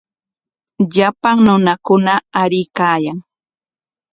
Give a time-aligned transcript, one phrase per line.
[0.95, 3.17] Llapan runakuna aruykaayan.